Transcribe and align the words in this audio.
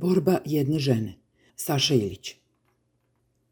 Borba 0.00 0.38
jedne 0.44 0.78
žene. 0.78 1.14
Saša 1.56 1.94
Ilić. 1.94 2.34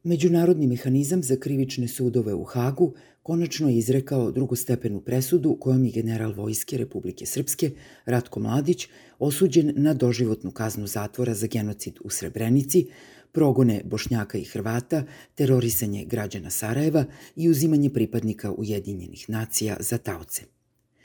Međunarodni 0.03 0.67
mehanizam 0.67 1.23
za 1.23 1.37
krivične 1.37 1.89
sudove 1.89 2.35
u 2.35 2.45
Hagu 2.45 2.95
konačno 3.23 3.69
je 3.69 3.79
izrekao 3.79 4.31
drugostepenu 4.31 5.01
presudu 5.01 5.57
kojom 5.61 5.85
je 5.85 5.91
general 5.91 6.33
Vojske 6.33 6.79
Republike 6.79 7.27
Srpske 7.27 7.71
Ratko 8.05 8.41
Mladić 8.41 8.89
osuđen 9.19 9.73
na 9.77 9.95
doživotnu 9.95 10.51
kaznu 10.51 10.87
zatvora 10.87 11.35
za 11.35 11.47
genocid 11.47 11.99
u 12.05 12.11
Srebrenici, 12.11 12.87
progone 13.33 13.83
Bošnjaka 13.85 14.39
i 14.39 14.45
Hrvata, 14.45 15.05
terorisanje 15.35 16.05
građana 16.05 16.51
Sarajeva 16.51 17.05
i 17.37 17.49
uzimanje 17.49 17.91
pripadnika 17.91 18.53
Ujedinjenih 18.53 19.31
nacija 19.31 19.77
za 19.81 19.99
taoce. 19.99 20.58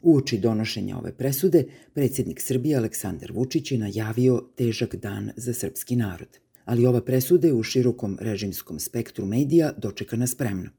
Uoči 0.03 0.37
donošenja 0.37 0.97
ove 0.97 1.11
presude, 1.17 1.63
predsjednik 1.93 2.41
Srbije 2.41 2.77
Aleksandar 2.77 3.31
Vučić 3.31 3.71
je 3.71 3.77
najavio 3.77 4.43
težak 4.55 4.95
dan 4.95 5.31
za 5.35 5.53
srpski 5.53 5.95
narod. 5.95 6.39
Ali 6.65 6.85
ova 6.85 7.01
presuda 7.01 7.47
je 7.47 7.53
u 7.53 7.63
širokom 7.63 8.17
režimskom 8.21 8.79
spektru 8.79 9.25
medija 9.25 9.71
dočekana 9.77 10.27
spremno. 10.27 10.69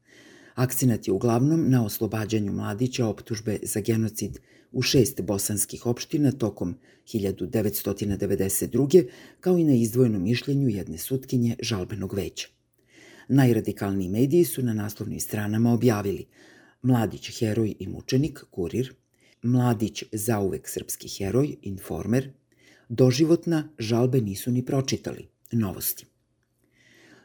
Akcenat 0.55 1.09
je 1.09 1.13
uglavnom 1.13 1.71
na 1.71 1.85
oslobađanju 1.85 2.53
mladića 2.53 3.07
optužbe 3.07 3.59
za 3.63 3.81
genocid 3.81 4.39
u 4.73 4.83
šest 4.83 5.23
bosanskih 5.23 5.87
opština 5.87 6.33
tokom 6.33 6.77
1992. 7.15 9.07
kao 9.41 9.59
i 9.59 9.65
na 9.65 9.75
izdvojenom 9.75 10.23
mišljenju 10.23 10.69
jedne 10.69 10.99
sutkinje 10.99 11.57
žalbenog 11.63 12.15
veća. 12.15 12.49
Najradikalniji 13.29 14.09
mediji 14.09 14.45
su 14.45 14.63
na 14.63 14.75
naslovnim 14.75 15.21
stranama 15.21 15.73
objavili 15.73 16.27
Mladić, 16.83 17.39
heroj 17.39 17.75
i 17.79 17.89
mučenik, 17.89 18.45
kurir, 18.51 18.95
Mladić 19.45 20.05
zauvek 20.13 20.69
srpski 20.69 21.09
heroj, 21.09 21.57
informer, 21.63 22.31
doživotna 22.89 23.69
žalbe 23.79 24.21
nisu 24.21 24.51
ni 24.51 24.65
pročitali, 24.65 25.29
novosti. 25.53 26.07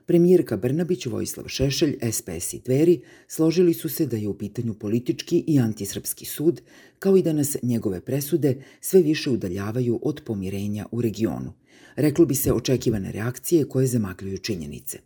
Premijerka 0.05 0.58
Brnabić, 0.58 1.05
Vojislav 1.05 1.47
Šešelj, 1.47 1.97
SPS 2.12 2.53
i 2.53 2.59
Dveri 2.66 3.02
složili 3.28 3.73
su 3.73 3.90
se 3.90 4.06
da 4.06 4.17
je 4.17 4.28
u 4.28 4.38
pitanju 4.38 4.73
politički 4.73 5.44
i 5.47 5.59
antisrpski 5.59 6.25
sud, 6.25 6.62
kao 7.00 7.17
i 7.17 7.23
da 7.23 7.34
nas 7.34 7.58
njegove 7.64 8.02
presude 8.02 8.64
sve 8.81 9.02
više 9.02 9.30
udaljavaju 9.30 10.00
od 10.03 10.22
pomirenja 10.25 10.86
u 10.92 11.02
regionu. 11.02 11.53
Reklo 11.95 12.25
bi 12.25 12.36
se 12.36 12.53
očekivane 12.53 13.12
reakcije 13.12 13.66
koje 13.66 13.88
zamagljuju 13.88 14.38
činjenice. 14.38 15.00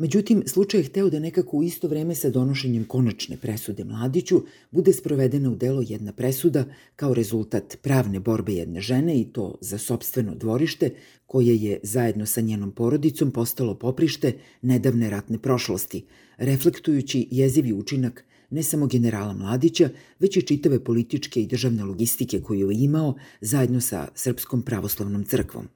Međutim, 0.00 0.42
slučaj 0.46 0.80
je 0.80 0.84
hteo 0.84 1.10
da 1.10 1.18
nekako 1.18 1.56
u 1.56 1.62
isto 1.62 1.88
vreme 1.88 2.14
sa 2.14 2.30
donošenjem 2.30 2.84
konačne 2.84 3.36
presude 3.36 3.84
Mladiću 3.84 4.42
bude 4.70 4.92
sprovedena 4.92 5.50
u 5.50 5.56
delo 5.56 5.82
jedna 5.88 6.12
presuda 6.12 6.64
kao 6.96 7.14
rezultat 7.14 7.76
pravne 7.82 8.20
borbe 8.20 8.52
jedne 8.52 8.80
žene 8.80 9.20
i 9.20 9.24
to 9.24 9.58
za 9.60 9.78
sobstveno 9.78 10.34
dvorište 10.34 10.90
koje 11.26 11.56
je 11.56 11.80
zajedno 11.82 12.26
sa 12.26 12.40
njenom 12.40 12.72
porodicom 12.72 13.30
postalo 13.30 13.74
poprište 13.74 14.32
nedavne 14.62 15.10
ratne 15.10 15.38
prošlosti, 15.38 16.04
reflektujući 16.36 17.28
jezivi 17.30 17.72
učinak 17.72 18.24
ne 18.50 18.62
samo 18.62 18.86
generala 18.86 19.34
Mladića, 19.34 19.88
već 20.18 20.36
i 20.36 20.42
čitave 20.42 20.84
političke 20.84 21.42
i 21.42 21.46
državne 21.46 21.84
logistike 21.84 22.40
koju 22.40 22.70
je 22.70 22.84
imao 22.84 23.14
zajedno 23.40 23.80
sa 23.80 24.08
Srpskom 24.14 24.62
pravoslavnom 24.62 25.24
crkvom. 25.24 25.68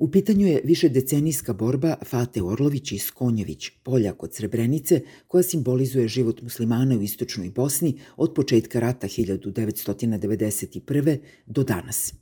U 0.00 0.10
pitanju 0.10 0.46
je 0.46 0.60
više 0.64 0.88
decenijska 0.88 1.52
borba 1.52 1.96
Fate 2.04 2.42
Orlović 2.42 2.92
i 2.92 2.98
Skonjević, 2.98 3.70
polja 3.82 4.12
kod 4.12 4.34
Srebrenice, 4.34 5.00
koja 5.26 5.42
simbolizuje 5.42 6.08
život 6.08 6.42
muslimana 6.42 6.96
u 6.96 7.02
istočnoj 7.02 7.50
Bosni 7.50 7.98
od 8.16 8.34
početka 8.34 8.80
rata 8.80 9.08
1991. 9.08 11.18
do 11.46 11.62
danas. 11.62 12.14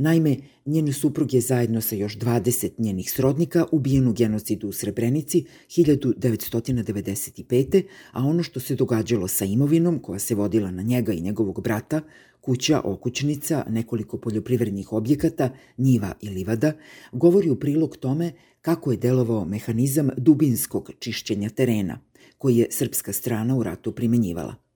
Naime, 0.00 0.36
njen 0.66 0.92
suprug 0.92 1.34
je 1.34 1.40
zajedno 1.40 1.80
sa 1.80 1.94
još 1.94 2.18
20 2.18 2.70
njenih 2.78 3.10
srodnika 3.10 3.66
ubijen 3.72 4.08
u 4.08 4.12
genocidu 4.12 4.68
u 4.68 4.72
Srebrenici 4.72 5.44
1995. 5.68 7.82
a 8.12 8.24
ono 8.24 8.42
što 8.42 8.60
se 8.60 8.74
događalo 8.74 9.28
sa 9.28 9.44
imovinom 9.44 9.98
koja 9.98 10.18
se 10.18 10.34
vodila 10.34 10.70
na 10.70 10.82
njega 10.82 11.12
i 11.12 11.20
njegovog 11.20 11.62
brata, 11.62 12.00
kuća, 12.40 12.80
okućnica, 12.84 13.64
nekoliko 13.68 14.18
poljoprivrednih 14.18 14.92
objekata, 14.92 15.50
njiva 15.78 16.12
i 16.20 16.28
livada, 16.28 16.72
govori 17.12 17.50
u 17.50 17.56
prilog 17.56 17.96
tome 17.96 18.32
kako 18.62 18.90
je 18.90 18.96
delovao 18.96 19.44
mehanizam 19.44 20.08
dubinskog 20.16 20.90
čišćenja 20.98 21.50
terena, 21.50 22.00
koji 22.38 22.56
je 22.56 22.66
srpska 22.70 23.12
strana 23.12 23.56
u 23.56 23.62
ratu 23.62 23.92
primenjivala. 23.92 24.67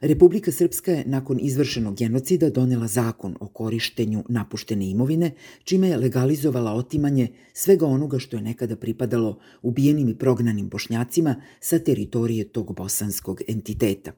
Republika 0.00 0.52
Srpska 0.52 0.92
je 0.92 1.04
nakon 1.06 1.38
izvršenog 1.40 1.96
genocida 1.96 2.50
donela 2.50 2.86
zakon 2.86 3.36
o 3.40 3.48
korištenju 3.48 4.24
napuštene 4.28 4.90
imovine, 4.90 5.30
čime 5.64 5.88
je 5.88 5.96
legalizovala 5.96 6.72
otimanje 6.72 7.28
svega 7.52 7.86
onoga 7.86 8.18
što 8.18 8.36
je 8.36 8.42
nekada 8.42 8.76
pripadalo 8.76 9.38
ubijenim 9.62 10.08
i 10.08 10.18
prognanim 10.18 10.68
bošnjacima 10.68 11.42
sa 11.60 11.78
teritorije 11.78 12.48
tog 12.48 12.74
bosanskog 12.76 13.40
entiteta. 13.48 14.12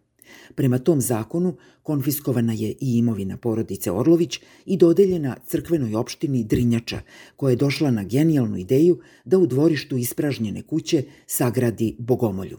Prema 0.55 0.79
tom 0.79 1.01
zakonu 1.01 1.57
konfiskovana 1.83 2.53
je 2.53 2.71
i 2.71 2.99
imovina 2.99 3.37
porodice 3.37 3.91
Orlović 3.91 4.41
i 4.67 4.77
dodeljena 4.77 5.37
crkvenoj 5.47 5.95
opštini 5.95 6.45
Drinjača, 6.45 7.01
koja 7.37 7.51
je 7.51 7.57
došla 7.57 7.91
na 7.91 8.05
genijalnu 8.05 8.57
ideju 8.57 9.01
da 9.25 9.39
u 9.39 9.47
dvorištu 9.47 9.97
ispražnjene 9.97 10.63
kuće 10.63 11.05
sagradi 11.27 11.97
bogomolju. 11.99 12.59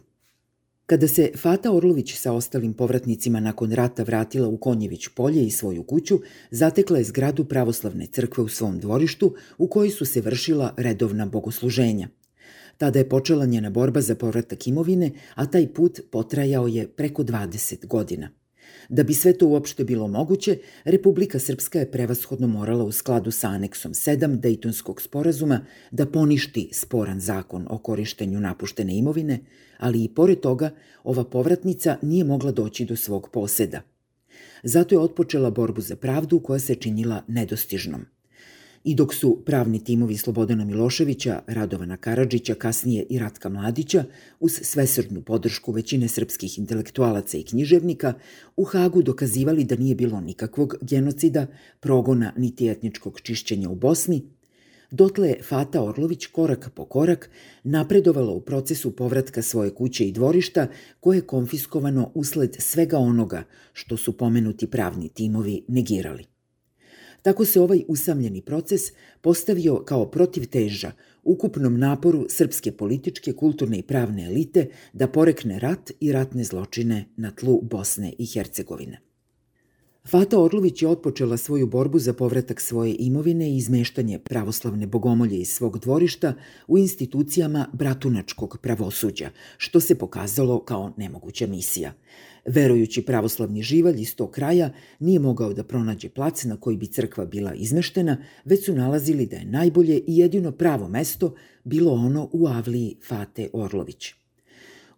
Kada 0.94 1.08
se 1.08 1.32
Fata 1.38 1.72
Orlović 1.72 2.14
sa 2.16 2.34
ostalim 2.34 2.74
povratnicima 2.74 3.40
nakon 3.40 3.72
rata 3.72 4.04
vratila 4.04 4.48
u 4.48 4.58
Konjević 4.58 5.08
polje 5.08 5.46
i 5.46 5.52
svoju 5.52 5.84
kuću, 5.84 6.20
zatekla 6.52 6.98
je 6.98 7.04
zgradu 7.04 7.46
pravoslavne 7.46 8.06
crkve 8.06 8.44
u 8.44 8.48
svom 8.48 8.80
dvorištu 8.80 9.36
u 9.58 9.68
kojoj 9.68 9.90
su 9.90 10.06
se 10.06 10.22
vršila 10.22 10.74
redovna 10.78 11.26
bogosluženja. 11.26 12.08
Tada 12.78 13.00
je 13.00 13.10
počela 13.10 13.46
njena 13.46 13.70
borba 13.70 14.02
za 14.02 14.16
povratak 14.16 14.68
imovine, 14.68 15.12
a 15.36 15.46
taj 15.46 15.74
put 15.74 16.00
potrajao 16.12 16.68
je 16.68 16.88
preko 16.88 17.24
20 17.24 17.88
godina. 17.88 18.30
Da 18.90 19.04
bi 19.04 19.14
sve 19.14 19.38
to 19.38 19.48
uopšte 19.48 19.84
bilo 19.84 20.08
moguće, 20.08 20.58
Republika 20.84 21.40
Srpska 21.40 21.80
je 21.80 21.92
prevashodno 21.92 22.48
morala 22.48 22.84
u 22.84 22.92
skladu 22.92 23.32
sa 23.32 23.48
aneksom 23.48 23.94
7 23.94 24.40
Dejtonskog 24.40 25.02
sporazuma 25.02 25.66
da 25.92 26.06
poništi 26.06 26.70
sporan 26.74 27.20
zakon 27.20 27.68
o 27.70 27.78
korištenju 27.78 28.40
napuštene 28.40 28.98
imovine, 28.98 29.40
ali 29.78 30.04
i 30.04 30.10
pored 30.10 30.40
toga 30.40 30.72
ova 31.04 31.24
povratnica 31.24 31.98
nije 32.02 32.24
mogla 32.24 32.52
doći 32.52 32.86
do 32.86 32.96
svog 32.96 33.30
poseda. 33.30 33.82
Zato 34.64 34.96
je 34.96 35.00
otpočela 35.00 35.50
borbu 35.50 35.82
za 35.82 35.96
pravdu 35.96 36.40
koja 36.40 36.60
se 36.60 36.76
činila 36.76 37.24
nedostižnom. 37.28 38.06
I 38.84 38.96
dok 38.96 39.14
su 39.14 39.42
pravni 39.46 39.84
timovi 39.84 40.18
Slobodana 40.18 40.66
Miloševića, 40.66 41.42
Radovana 41.48 41.98
Karadžića, 41.98 42.56
kasnije 42.56 43.06
i 43.10 43.20
Ratka 43.20 43.50
Mladića, 43.50 44.04
uz 44.40 44.52
svesrdnu 44.62 45.22
podršku 45.22 45.72
većine 45.72 46.08
srpskih 46.08 46.60
intelektualaca 46.60 47.38
i 47.38 47.44
književnika, 47.44 48.14
u 48.58 48.64
Hagu 48.64 49.02
dokazivali 49.02 49.64
da 49.64 49.76
nije 49.76 49.96
bilo 49.96 50.22
nikakvog 50.22 50.76
genocida, 50.82 51.48
progona 51.80 52.34
niti 52.38 52.70
etničkog 52.70 53.22
čišćenja 53.22 53.70
u 53.70 53.76
Bosni, 53.76 54.24
dotle 54.92 55.28
je 55.28 55.42
Fata 55.44 55.84
Orlović 55.84 56.26
korak 56.26 56.70
po 56.76 56.86
korak 56.86 57.30
napredovala 57.64 58.32
u 58.32 58.42
procesu 58.42 58.96
povratka 58.96 59.42
svoje 59.42 59.70
kuće 59.70 60.08
i 60.08 60.12
dvorišta 60.12 60.68
koje 61.00 61.18
je 61.18 61.22
konfiskovano 61.22 62.12
usled 62.14 62.56
svega 62.60 62.98
onoga 62.98 63.44
što 63.74 63.98
su 63.98 64.18
pomenuti 64.18 64.68
pravni 64.68 65.10
timovi 65.10 65.64
negirali. 65.68 66.33
Tako 67.24 67.46
se 67.46 67.62
ovaj 67.62 67.84
usamljeni 67.88 68.42
proces 68.42 68.82
postavio 69.22 69.84
kao 69.86 70.12
protivteža 70.12 70.92
ukupnom 71.24 71.80
naporu 71.80 72.26
srpske 72.30 72.72
političke, 72.72 73.34
kulturne 73.34 73.78
i 73.78 73.84
pravne 73.84 74.26
elite 74.26 74.68
da 74.94 75.08
porekne 75.08 75.60
rat 75.60 75.92
i 76.00 76.12
ratne 76.12 76.44
zločine 76.44 77.06
na 77.18 77.32
tlu 77.32 77.62
Bosne 77.62 78.14
i 78.18 78.26
Hercegovine. 78.26 79.00
Fata 80.08 80.40
Orlović 80.40 80.82
je 80.82 80.88
otpočela 80.88 81.38
svoju 81.38 81.68
borbu 81.68 82.00
za 82.00 82.14
povratak 82.14 82.62
svoje 82.62 82.96
imovine 83.00 83.50
i 83.50 83.58
izmeštanje 83.58 84.20
pravoslavne 84.20 84.88
bogomolje 84.88 85.38
iz 85.38 85.50
svog 85.50 85.80
dvorišta 85.80 86.34
u 86.68 86.78
institucijama 86.78 87.68
bratunačkog 87.74 88.58
pravosuđa, 88.62 89.30
što 89.58 89.80
se 89.80 89.96
pokazalo 89.96 90.60
kao 90.60 90.94
nemoguća 90.98 91.48
misija. 91.48 91.94
Verujući 92.46 93.02
pravoslavni 93.02 93.62
živalj 93.62 94.02
iz 94.02 94.16
tog 94.16 94.32
kraja 94.32 94.74
nije 95.00 95.20
mogao 95.20 95.54
da 95.54 95.64
pronađe 95.64 96.10
plac 96.10 96.44
na 96.44 96.58
koji 96.58 96.78
bi 96.78 96.88
crkva 96.88 97.26
bila 97.26 97.54
izmeštena, 97.54 98.18
već 98.46 98.66
su 98.66 98.76
nalazili 98.76 99.26
da 99.26 99.36
je 99.36 99.46
najbolje 99.46 99.98
i 99.98 100.18
jedino 100.18 100.52
pravo 100.52 100.88
mesto 100.88 101.36
bilo 101.64 101.94
ono 101.94 102.30
u 102.32 102.48
avliji 102.48 102.96
Fate 103.08 103.50
Orlović. 103.54 104.23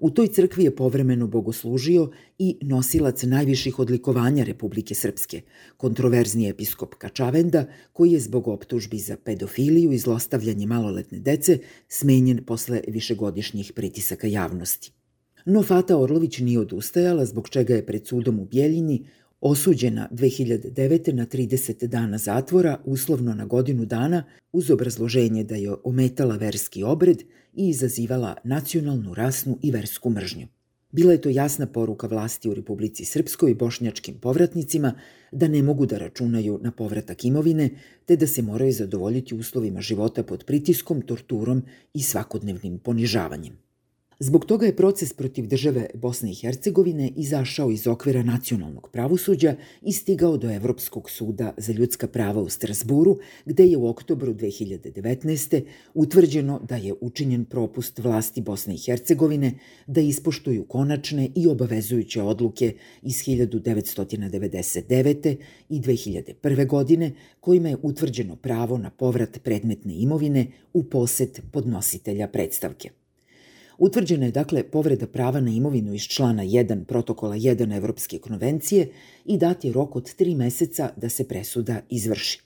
U 0.06 0.10
toj 0.10 0.28
crkvi 0.28 0.64
je 0.64 0.76
povremeno 0.76 1.28
bogoslužio 1.28 2.10
i 2.38 2.58
nosilac 2.62 3.24
najviših 3.24 3.80
odlikovanja 3.80 4.44
Republike 4.44 4.96
Srpske, 4.96 5.42
kontroverzni 5.78 6.50
episkop 6.50 6.96
Kačavenda, 6.96 7.66
koji 7.94 8.12
je 8.12 8.20
zbog 8.20 8.48
optužbi 8.48 9.00
za 9.00 9.18
pedofiliju 9.18 9.92
i 9.92 9.98
zlostavljanje 9.98 10.68
maloletne 10.68 11.20
dece 11.20 11.58
smenjen 11.88 12.44
posle 12.46 12.82
višegodišnjih 12.88 13.72
pritisaka 13.76 14.28
javnosti. 14.28 14.92
No 15.46 15.64
Fata 15.64 15.98
Orlović 15.98 16.40
nije 16.40 16.60
odustajala, 16.60 17.26
zbog 17.26 17.50
čega 17.50 17.76
je 17.76 17.86
pred 17.86 18.08
sudom 18.08 18.40
u 18.40 18.46
Bjeljini 18.46 19.06
Osuđena 19.42 20.10
2009. 20.12 21.14
na 21.14 21.26
30 21.26 21.88
dana 21.88 22.18
zatvora, 22.18 22.82
uslovno 22.86 23.34
na 23.34 23.46
godinu 23.46 23.86
dana, 23.86 24.24
uz 24.52 24.72
obrazloženje 24.72 25.44
da 25.44 25.56
je 25.56 25.76
ometala 25.84 26.36
verski 26.36 26.84
obred 26.84 27.24
i 27.54 27.70
izazivala 27.70 28.36
nacionalnu, 28.44 29.14
rasnu 29.14 29.60
i 29.62 29.72
versku 29.72 30.10
mržnju. 30.10 30.48
Bila 30.92 31.12
je 31.12 31.22
to 31.22 31.30
jasna 31.30 31.68
poruka 31.68 32.08
vlasti 32.08 32.50
u 32.50 32.54
Republici 32.54 33.06
Srpskoj 33.06 33.52
i 33.52 33.56
bošnjačkim 33.56 34.16
povratnicima 34.20 34.94
da 35.32 35.48
ne 35.48 35.64
mogu 35.64 35.86
da 35.86 35.98
računaju 35.98 36.60
na 36.64 36.72
povratak 36.72 37.26
imovine, 37.26 37.70
te 38.06 38.16
da 38.16 38.28
se 38.28 38.42
moraju 38.42 38.72
zadovoljiti 38.72 39.36
uslovima 39.36 39.82
života 39.82 40.24
pod 40.24 40.46
pritiskom, 40.46 41.02
torturom 41.02 41.64
i 41.94 42.04
svakodnevnim 42.04 42.80
ponižavanjem. 42.80 43.65
Zbog 44.20 44.46
toga 44.46 44.66
je 44.66 44.76
proces 44.76 45.14
protiv 45.14 45.48
države 45.48 45.88
Bosne 45.94 46.32
i 46.32 46.36
Hercegovine 46.36 47.12
izašao 47.16 47.72
iz 47.72 47.88
okvira 47.88 48.24
nacionalnog 48.24 48.90
pravosuđa 48.92 49.56
i 49.82 49.92
stigao 49.92 50.38
do 50.38 50.52
Evropskog 50.52 51.10
suda 51.10 51.54
za 51.58 51.74
ljudska 51.74 52.08
prava 52.08 52.42
u 52.42 52.50
Strasburu, 52.50 53.20
gde 53.46 53.66
je 53.66 53.78
u 53.78 53.88
oktobru 53.88 54.34
2019. 54.34 55.62
utvrđeno 55.94 56.60
da 56.70 56.76
je 56.76 56.94
učinjen 57.02 57.46
propust 57.46 58.00
vlasti 58.00 58.42
Bosne 58.42 58.74
i 58.74 58.78
Hercegovine 58.78 59.54
da 59.88 60.02
ispoštuju 60.02 60.66
konačne 60.66 61.30
i 61.36 61.48
obavezujuće 61.48 62.22
odluke 62.22 62.74
iz 63.02 63.16
1999. 63.16 65.36
i 65.70 65.80
2001. 65.80 66.68
godine, 66.68 67.12
kojima 67.40 67.70
je 67.70 67.78
utvrđeno 67.82 68.36
pravo 68.36 68.78
na 68.78 68.90
povrat 68.90 69.40
predmetne 69.44 69.96
imovine 69.96 70.48
u 70.74 70.84
posed 70.84 71.40
podnositelja 71.52 72.28
predstavke. 72.28 73.05
Utvrđena 73.78 74.26
je 74.26 74.32
dakle 74.32 74.64
povreda 74.64 75.08
prava 75.08 75.40
na 75.40 75.52
imovinu 75.52 75.94
iz 75.94 76.02
člana 76.02 76.44
1 76.44 76.84
protokola 76.84 77.36
1 77.36 77.78
Evropske 77.78 78.18
konvencije 78.18 78.90
i 79.26 79.38
dat 79.38 79.66
je 79.66 79.74
rok 79.74 79.96
od 79.96 80.14
tri 80.14 80.36
meseca 80.36 80.90
da 80.96 81.10
se 81.10 81.28
presuda 81.28 81.82
izvrši, 81.90 82.42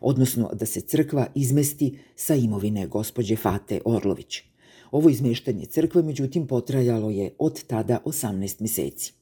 odnosno 0.00 0.50
da 0.52 0.66
se 0.66 0.80
crkva 0.80 1.26
izmesti 1.34 1.98
sa 2.16 2.34
imovine 2.34 2.86
gospođe 2.86 3.36
Fate 3.36 3.80
Orlović. 3.84 4.42
Ovo 4.90 5.10
izmeštanje 5.10 5.66
crkve, 5.66 6.02
međutim, 6.02 6.46
potrajalo 6.46 7.10
je 7.10 7.30
od 7.38 7.64
tada 7.64 7.98
18 8.04 8.60
meseci. 8.60 9.12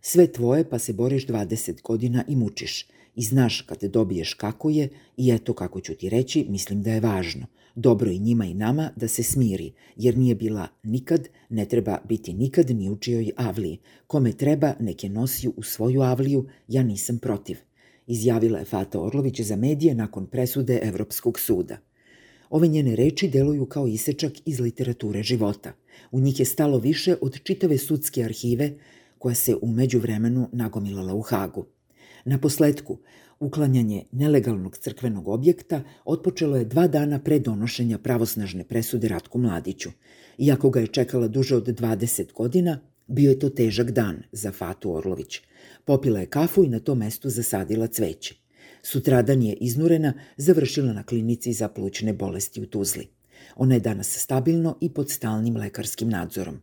Sve 0.00 0.26
tvoje 0.26 0.68
pa 0.70 0.78
se 0.78 0.92
boriš 0.92 1.26
20 1.26 1.82
godina 1.82 2.24
i 2.28 2.36
mučiš 2.36 2.86
i 3.16 3.22
znaš 3.22 3.60
kad 3.60 3.78
te 3.78 3.88
dobiješ 3.88 4.34
kako 4.34 4.70
je 4.70 4.88
i 5.16 5.30
eto 5.30 5.54
kako 5.54 5.80
ću 5.80 5.94
ti 5.94 6.08
reći, 6.08 6.46
mislim 6.48 6.82
da 6.82 6.92
je 6.92 7.00
važno– 7.00 7.46
Dobro 7.74 8.10
i 8.10 8.18
njima 8.18 8.46
i 8.46 8.54
nama 8.54 8.90
da 8.96 9.08
se 9.08 9.22
smiri, 9.22 9.72
jer 9.96 10.18
nije 10.18 10.34
bila 10.34 10.68
nikad, 10.82 11.28
ne 11.48 11.64
treba 11.64 11.98
biti 12.08 12.32
nikad 12.32 12.70
ni 12.70 12.90
u 12.90 12.96
čijoj 12.96 13.30
avliji. 13.36 13.78
Kome 14.06 14.32
treba, 14.32 14.74
neke 14.80 15.08
nosi 15.08 15.48
u 15.56 15.62
svoju 15.62 16.02
avliju, 16.02 16.46
ja 16.68 16.82
nisam 16.82 17.18
protiv. 17.18 17.56
Izjavila 18.06 18.58
je 18.58 18.64
Fata 18.64 19.00
Orlović 19.00 19.40
za 19.40 19.56
medije 19.56 19.94
nakon 19.94 20.26
presude 20.26 20.80
Evropskog 20.82 21.38
suda. 21.38 21.78
Ove 22.50 22.68
njene 22.68 22.96
reči 22.96 23.28
deluju 23.28 23.66
kao 23.66 23.86
isečak 23.86 24.32
iz 24.44 24.60
literature 24.60 25.22
života. 25.22 25.72
U 26.10 26.20
njih 26.20 26.40
je 26.40 26.46
stalo 26.46 26.78
više 26.78 27.16
od 27.20 27.42
čitave 27.42 27.78
sudske 27.78 28.24
arhive 28.24 28.72
koja 29.18 29.34
se 29.34 29.56
umeđu 29.62 29.98
vremenu 29.98 30.48
nagomilala 30.52 31.14
u 31.14 31.20
Hagu. 31.20 31.66
Na 32.24 32.38
posledku, 32.38 32.98
Uklanjanje 33.40 34.04
nelegalnog 34.12 34.76
crkvenog 34.76 35.28
objekta 35.28 35.82
otpočelo 36.04 36.56
je 36.56 36.64
dva 36.64 36.86
dana 36.88 37.18
pre 37.18 37.38
donošenja 37.38 37.98
pravosnažne 37.98 38.64
presude 38.64 39.08
Ratku 39.08 39.38
Mladiću. 39.38 39.90
Iako 40.38 40.70
ga 40.70 40.80
je 40.80 40.86
čekala 40.86 41.28
duže 41.28 41.56
od 41.56 41.66
20 41.66 42.32
godina, 42.32 42.80
bio 43.06 43.30
je 43.30 43.38
to 43.38 43.48
težak 43.50 43.90
dan 43.90 44.22
za 44.32 44.52
Fatu 44.52 44.92
Orlović. 44.94 45.40
Popila 45.84 46.20
je 46.20 46.26
kafu 46.26 46.64
i 46.64 46.68
na 46.68 46.80
to 46.80 46.94
mestu 46.94 47.30
zasadila 47.30 47.86
cveće. 47.86 48.34
Sutradan 48.82 49.42
je 49.42 49.54
iznurena 49.54 50.12
završila 50.36 50.92
na 50.92 51.02
klinici 51.02 51.52
za 51.52 51.68
plućne 51.68 52.12
bolesti 52.12 52.62
u 52.62 52.66
Tuzli. 52.66 53.08
Ona 53.56 53.74
je 53.74 53.80
danas 53.80 54.18
stabilno 54.18 54.76
i 54.80 54.94
pod 54.94 55.10
stalnim 55.10 55.56
lekarskim 55.56 56.08
nadzorom. 56.08 56.60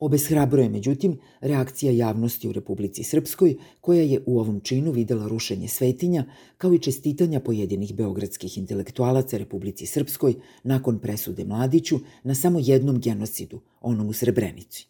Obeshrabruje, 0.00 0.68
međutim, 0.68 1.18
reakcija 1.40 1.92
javnosti 1.92 2.48
u 2.48 2.52
Republici 2.52 3.04
Srpskoj, 3.04 3.56
koja 3.80 4.02
je 4.02 4.22
u 4.26 4.38
ovom 4.38 4.60
činu 4.60 4.90
videla 4.90 5.28
rušenje 5.28 5.68
svetinja, 5.68 6.24
kao 6.58 6.74
i 6.74 6.78
čestitanja 6.78 7.40
pojedinih 7.40 7.94
beogradskih 7.94 8.58
intelektualaca 8.58 9.38
Republici 9.38 9.86
Srpskoj 9.86 10.34
nakon 10.62 10.98
presude 10.98 11.44
Mladiću 11.44 11.98
na 12.22 12.34
samo 12.34 12.58
jednom 12.62 13.00
genocidu, 13.00 13.60
onom 13.80 14.08
u 14.08 14.12
Srebrenici. 14.12 14.88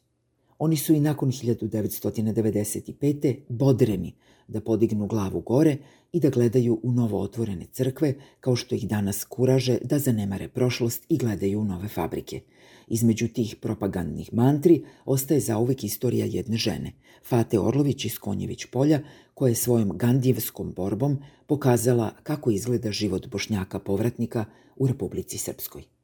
Oni 0.58 0.76
su 0.76 0.94
i 0.94 1.00
nakon 1.00 1.32
1995. 1.32 3.36
bodreni 3.48 4.14
da 4.48 4.60
podignu 4.60 5.06
glavu 5.06 5.40
gore 5.40 5.76
i 6.12 6.20
da 6.20 6.30
gledaju 6.30 6.80
u 6.82 6.92
novo 6.92 7.20
otvorene 7.20 7.66
crkve, 7.72 8.14
kao 8.40 8.56
što 8.56 8.74
ih 8.74 8.88
danas 8.88 9.24
kuraže 9.24 9.78
da 9.82 9.98
zanemare 9.98 10.48
prošlost 10.48 11.04
i 11.08 11.18
gledaju 11.18 11.60
u 11.60 11.64
nove 11.64 11.88
fabrike– 11.88 12.40
Između 12.88 13.28
tih 13.28 13.56
propagandnih 13.56 14.34
mantri 14.34 14.84
ostaje 15.04 15.40
zauvek 15.40 15.84
istorija 15.84 16.26
jedne 16.26 16.56
žene, 16.56 16.92
Fate 17.24 17.60
Orlović 17.60 18.04
iz 18.04 18.18
Konjević 18.18 18.64
polja, 18.64 19.00
koja 19.34 19.48
je 19.48 19.54
svojom 19.54 19.98
gandijevskom 19.98 20.72
borbom 20.72 21.18
pokazala 21.46 22.10
kako 22.22 22.50
izgleda 22.50 22.92
život 22.92 23.28
bošnjaka 23.28 23.78
povratnika 23.78 24.44
u 24.76 24.86
Republici 24.86 25.38
Srpskoj. 25.38 25.97